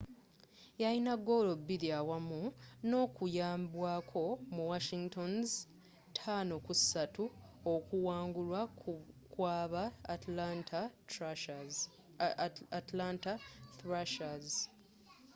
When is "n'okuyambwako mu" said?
2.87-4.61